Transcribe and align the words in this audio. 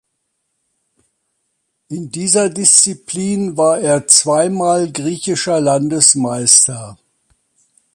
In 1.89 2.09
dieser 2.09 2.49
Disziplin 2.49 3.55
war 3.55 3.77
er 3.79 4.07
zweimal 4.07 4.91
griechischer 4.91 5.61
Landesmeister. 5.61 6.97